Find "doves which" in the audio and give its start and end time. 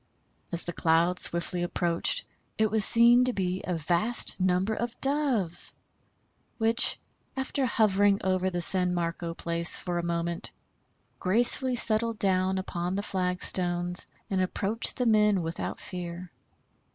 4.99-6.99